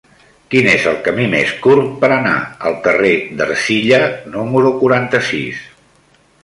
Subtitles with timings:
[0.53, 2.33] Quin és el camí més curt per anar
[2.71, 4.01] al carrer d'Ercilla
[4.39, 5.67] número quaranta-sis?